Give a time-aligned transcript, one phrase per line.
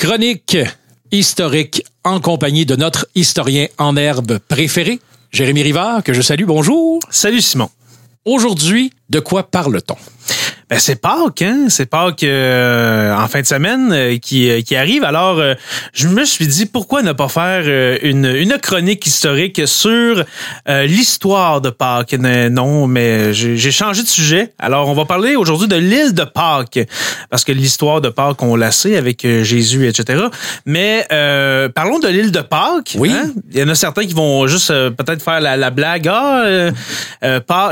[0.00, 0.56] Chronique
[1.12, 4.98] historique en compagnie de notre historien en herbe préféré,
[5.30, 6.46] Jérémy Rivard, que je salue.
[6.46, 7.00] Bonjour.
[7.10, 7.68] Salut Simon.
[8.24, 9.96] Aujourd'hui, de quoi parle-t-on?
[10.70, 11.66] Ben, c'est Pâques, hein?
[11.68, 15.02] C'est Pâques euh, en fin de semaine euh, qui, euh, qui arrive.
[15.02, 15.42] Alors,
[15.92, 20.24] je me suis dit, pourquoi ne pas faire une, une chronique historique sur
[20.68, 22.12] l'histoire de Pâques?
[22.12, 24.52] Non, mais j'ai changé de sujet.
[24.60, 26.78] Alors, on va parler aujourd'hui de l'île de Pâques.
[27.30, 30.26] Parce que l'histoire de Pâques, on l'a sait avec Jésus, etc.
[30.66, 31.04] Mais
[31.74, 32.94] parlons de l'île de Pâques.
[32.96, 33.10] Oui.
[33.10, 33.32] Hein?
[33.52, 36.08] Il y en a certains qui vont juste peut-être faire la, la blague.
[36.08, 36.70] Ah,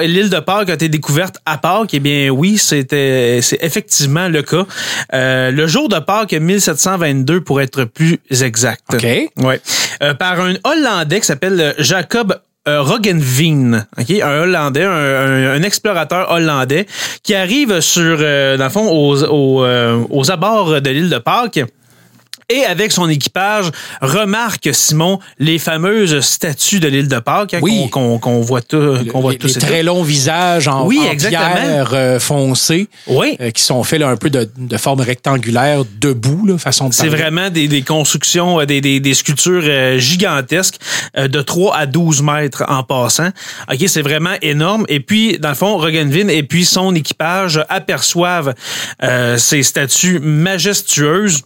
[0.00, 1.94] l'île de Pâques a été découverte à Pâques.
[1.94, 4.66] Eh bien, oui, c'est c'est effectivement le cas.
[5.12, 8.82] Euh, le jour de Pâques 1722 pour être plus exact.
[8.92, 9.04] OK.
[9.44, 9.60] Ouais.
[10.02, 14.22] Euh, par un Hollandais qui s'appelle Jacob euh, Roggenveen, okay?
[14.22, 16.86] un Hollandais, un, explorateur hollandais
[17.22, 19.66] qui arrive sur, dans le fond, aux, aux,
[20.10, 21.60] aux abords de l'île de Pâques
[22.50, 23.70] et avec son équipage
[24.00, 27.90] remarque Simon les fameuses statues de l'île de Pâques hein, oui.
[27.90, 32.18] qu'on voit tout qu'on voit tous les très longs visages en, oui, en pierre euh,
[32.18, 33.36] foncée oui.
[33.42, 36.94] Euh, qui sont faits là, un peu de, de, forme rectangulaire debout là, façon de
[36.94, 40.78] C'est vraiment des, des constructions euh, des, des, des sculptures gigantesques
[41.16, 43.28] de 3 à 12 mètres en passant.
[43.70, 48.54] OK, c'est vraiment énorme et puis dans le fond Rogenvin et puis son équipage aperçoivent
[49.36, 51.42] ces statues majestueuses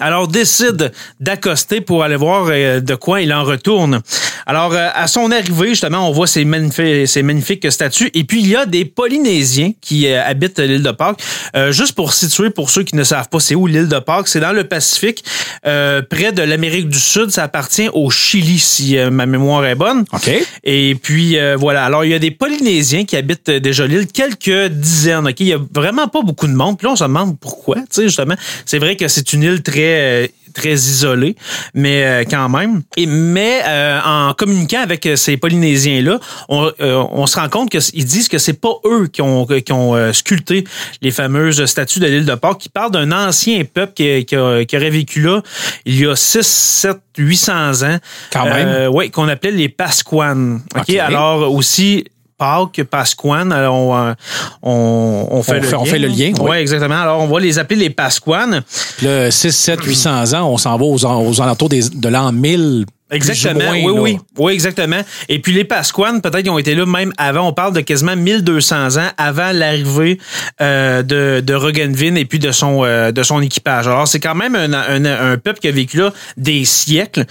[0.00, 4.00] alors décide d'accoster pour aller voir euh, de quoi il en retourne.
[4.46, 8.10] Alors euh, à son arrivée, justement, on voit ces magnifiques, ces magnifiques statues.
[8.14, 11.22] Et puis il y a des Polynésiens qui euh, habitent l'île de Pâques.
[11.70, 14.40] juste pour situer, pour ceux qui ne savent pas, c'est où l'île de Pâques C'est
[14.40, 15.24] dans le Pacifique,
[15.62, 17.30] près de l'Amérique du Sud.
[17.30, 20.04] Ça appartient au Chili, si ma mémoire est bonne.
[20.12, 20.30] Ok.
[20.64, 21.84] Et puis voilà.
[21.84, 25.26] Alors il y a des Polynésiens qui habitent déjà l'île, quelques dizaines.
[25.26, 25.40] Ok?
[25.40, 26.78] Il y a vraiment pas beaucoup de monde.
[26.78, 27.76] Puis là, on se demande pourquoi.
[27.76, 31.36] Tu sais, justement, c'est vrai que c'est une île très très isolé,
[31.74, 32.82] mais euh, quand même.
[32.96, 37.70] Et mais euh, en communiquant avec ces Polynésiens là, on, euh, on se rend compte
[37.70, 40.64] qu'ils disent que c'est pas eux qui ont qui ont sculpté
[41.02, 44.90] les fameuses statues de l'île de Pâques, qui parlent d'un ancien peuple qui, qui, aurait
[44.90, 45.42] vécu là
[45.84, 47.98] il y a 6, 7, 800 ans.
[48.32, 48.90] Quand même.
[48.92, 50.62] oui, qu'on appelait les Pasquanes.
[50.76, 52.04] OK, alors aussi
[52.38, 53.52] Pâques, Pasquanes.
[53.52, 54.14] Alors, on,
[54.62, 55.78] on, on, fait, on, le fait, lien.
[55.80, 56.32] on fait le lien.
[56.40, 57.00] Oui, ouais, exactement.
[57.00, 58.62] Alors, on va les appeler les Pasquanes.
[59.02, 62.86] Le 6, 7, 800 ans, on s'en va aux, aux alentours des, de l'an 1000.
[63.10, 64.00] Exactement, moins, oui, là.
[64.00, 65.00] oui, oui, exactement.
[65.28, 67.46] Et puis les Pasquanes, peut-être qu'ils ont été là même avant.
[67.48, 70.18] On parle de quasiment 1200 ans avant l'arrivée
[70.60, 73.86] euh, de, de Rogenvin et puis de son euh, de son équipage.
[73.86, 77.24] Alors c'est quand même un, un, un, peuple qui a vécu là des siècles.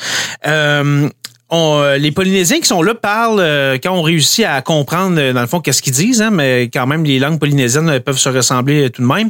[0.45, 1.09] Euh,
[1.53, 5.33] on, euh, les Polynésiens qui sont là parlent euh, quand on réussit à comprendre euh,
[5.33, 8.29] dans le fond qu'est-ce qu'ils disent, hein, mais quand même les langues polynésiennes peuvent se
[8.29, 9.29] ressembler tout de même.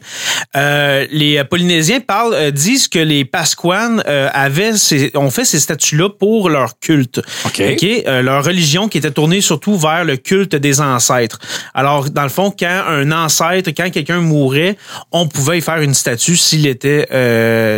[1.12, 4.02] les Polynésiens parlent disent que les Pasquanes
[4.34, 7.62] avaient ces, ont fait ces statues-là pour leur culte, OK.
[8.06, 11.40] leur religion qui était tournée surtout vers le culte des ancêtres.
[11.74, 14.78] Alors dans le fond, quand un ancêtre, quand quelqu'un mourait,
[15.12, 17.06] on pouvait y faire une statue s'il était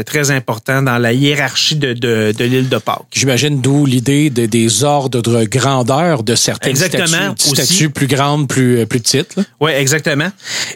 [0.03, 3.05] très important dans la hiérarchie de, de, de l'île de Pâques.
[3.13, 7.65] J'imagine d'où l'idée de, des ordres de grandeur de certaines exactement, statues, aussi.
[7.65, 9.35] statues plus grandes, plus, plus petites.
[9.59, 10.27] Oui, exactement.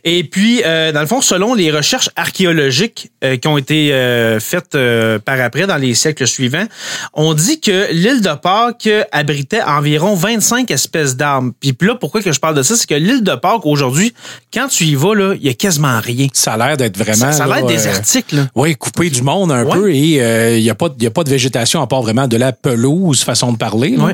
[0.03, 4.39] Et puis, euh, dans le fond, selon les recherches archéologiques euh, qui ont été euh,
[4.39, 4.77] faites
[5.25, 6.65] par après dans les siècles suivants,
[7.13, 11.51] on dit que l'île de Pâques abritait environ 25 espèces d'arbres.
[11.59, 14.13] Puis là, pourquoi que je parle de ça, c'est que l'île de Pâques, aujourd'hui,
[14.53, 16.27] quand tu y vas, il y a quasiment rien.
[16.33, 17.31] Ça a l'air d'être vraiment...
[17.31, 18.47] Ça, ça a l'air désertique, là.
[18.55, 19.73] Oui, coupé du monde un Ouais.
[19.73, 22.37] peu et il n'y a, pas- y a pas de végétation à part vraiment de
[22.37, 23.95] la pelouse, façon de parler.
[23.97, 24.11] Oui.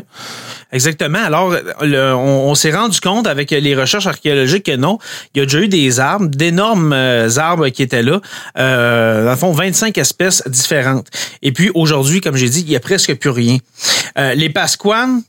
[0.72, 1.23] Exactement.
[1.23, 4.97] Alors, on, s'est rendu compte avec les recherches archéologiques que non,
[5.34, 8.19] il y a déjà eu des arbres, d'énormes euh, arbres qui étaient là.
[8.57, 11.07] Euh, dans le fond, 25 espèces différentes.
[11.41, 13.57] Et puis aujourd'hui, comme j'ai dit, il y a presque plus rien.
[14.18, 15.22] Euh, les Pasquanes,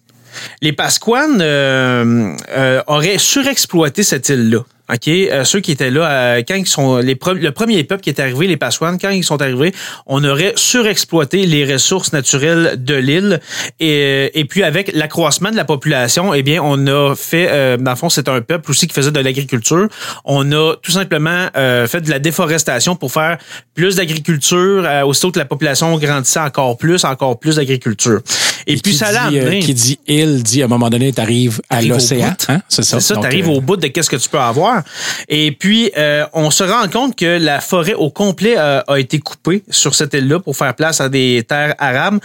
[0.62, 4.60] les Pasquanes euh, euh, auraient surexploité cette île-là.
[4.88, 8.47] OK, Euh, ceux qui étaient là quand ils sont le premier peuple qui est arrivé
[8.47, 9.74] les Pasquanes quand ils sont arrivés,
[10.06, 13.41] on aurait surexploité les ressources naturelles de l'île
[13.80, 17.97] et, puis avec l'accroissement de la population, eh bien on a fait euh, dans le
[17.97, 19.88] fond c'est un peuple aussi qui faisait de l'agriculture.
[20.24, 23.38] On a tout simplement fait de la déforestation pour faire
[23.74, 28.21] plus d'agriculture aussitôt que la population grandissait encore plus, encore plus d'agriculture.
[28.66, 31.60] Et, puis ça l'a euh, qui dit île dit à un moment donné, tu arrives
[31.71, 32.34] à l'océan.
[32.48, 32.60] Hein?
[32.68, 33.01] C'est ça.
[33.01, 34.83] C'est ça, Donc, t'arrives euh, au bout de qu'est-ce que tu peux avoir.
[35.28, 39.21] Et puis, euh, on se rend compte que la forêt au complet euh, a été
[39.21, 42.18] coupée sur cette île-là pour faire place à des terres arables.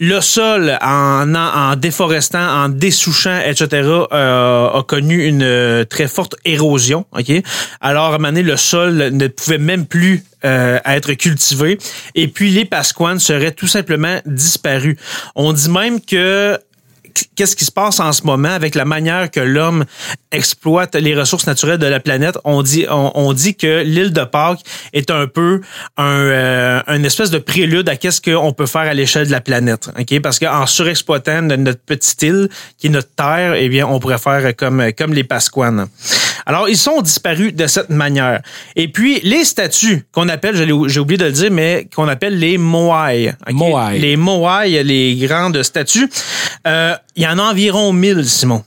[0.00, 3.66] Le sol, en, en, en déforestant, en dessouchant, etc.,
[4.12, 7.04] euh, a connu une très forte érosion.
[7.12, 7.30] Ok?
[7.80, 11.78] Alors, à un moment donné, le sol ne pouvait même plus euh, à être cultivés.
[12.14, 14.96] Et puis les Pasquanes seraient tout simplement disparus.
[15.34, 16.58] On dit même que
[17.34, 19.84] qu'est-ce qui se passe en ce moment avec la manière que l'homme
[20.30, 22.38] exploite les ressources naturelles de la planète?
[22.44, 24.60] On dit, on, dit que l'île de Pâques
[24.92, 25.60] est un peu
[25.96, 29.40] un, euh, une espèce de prélude à qu'est-ce qu'on peut faire à l'échelle de la
[29.40, 29.90] planète.
[29.98, 32.48] Ok, parce qu'en surexploitant notre petite île
[32.78, 35.88] qui est notre terre, eh bien, on pourrait faire comme comme les Pasquanes.
[36.46, 38.40] Alors, ils sont disparus de cette manière.
[38.74, 42.58] Et puis, les statues qu'on appelle, j'ai oublié de le dire, mais qu'on appelle les
[42.58, 43.34] Moai.
[43.50, 43.98] Moai.
[43.98, 46.08] Les Moai, les grandes statues.
[46.66, 48.64] Euh, il y en a environ 1000, Simon.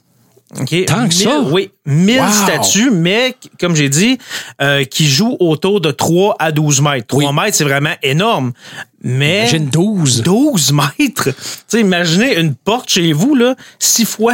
[0.61, 0.85] Okay.
[0.85, 1.41] Tant que ça?
[1.41, 4.17] Oui, 1000 statues, mais comme j'ai dit,
[4.61, 7.07] euh, qui jouent autour de 3 à 12 mètres.
[7.07, 8.53] 3 mètres, c'est vraiment énorme.
[9.01, 9.39] Mais.
[9.39, 10.21] Imagine 12.
[10.21, 11.29] 12 mètres.
[11.67, 14.33] sais, imaginez une porte chez vous, là, 6 fois.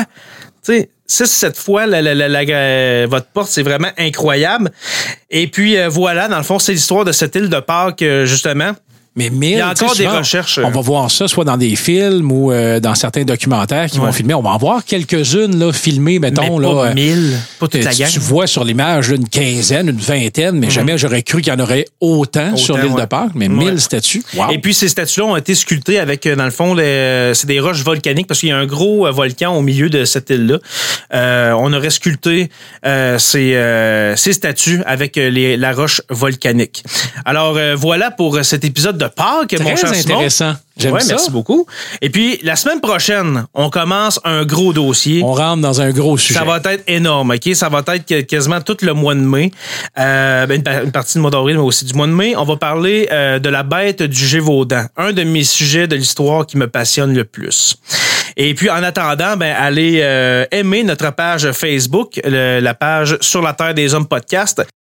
[0.64, 4.72] Tu sais, six, sept fois la, la, la, votre porte, c'est vraiment incroyable.
[5.30, 8.26] Et puis euh, voilà, dans le fond, c'est l'histoire de cette île de Pâques, euh,
[8.26, 8.74] justement.
[9.18, 10.60] Mais Il y a encore des recherches.
[10.64, 14.12] On va voir ça soit dans des films ou euh, dans certains documentaires qui vont
[14.14, 14.34] filmer.
[14.34, 16.60] On va en voir quelques-unes là, filmées, mettons.
[16.60, 18.08] Mais pas là, mille, pas toute la gang.
[18.10, 20.72] Tu vois sur l'image une quinzaine, une vingtaine, mais mhm.
[20.72, 24.24] jamais j'aurais cru qu'il y en aurait autant, sur l'île de Pâques, mais mille statues.
[24.50, 28.28] Et puis ces statues-là ont été sculptées avec, dans le fond, c'est des roches volcaniques
[28.28, 30.60] parce qu'il y a un gros volcan au milieu de cette île-là.
[31.14, 32.50] Euh, on aurait sculpté
[32.86, 36.84] euh, ces, ces statues avec les, la roche volcanique.
[37.26, 40.54] Alors voilà pour cet épisode de Pâques, mon cher intéressant.
[40.78, 41.06] J'aime ça.
[41.10, 41.66] Merci beaucoup.
[42.02, 45.22] Et puis, la semaine prochaine, on commence un gros dossier.
[45.24, 46.40] On rentre dans un gros sujet.
[46.40, 47.54] Ça va être énorme, OK?
[47.56, 49.52] Ça va être quasiment tout le mois de mai.
[50.00, 52.36] Euh, ben, une, partie du mois d'avril, mais aussi du mois de mai.
[52.36, 54.86] On va parler euh, de la bête du Gévaudan.
[54.98, 57.76] Un de mes sujets de l'histoire qui me passionne le plus.
[58.38, 63.54] Et puis, en attendant, ben, allez euh, aimer notre page Facebook, la page Sur la
[63.54, 64.64] Terre des Hommes podcast.